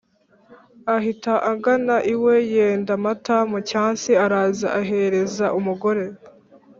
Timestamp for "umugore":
5.59-6.03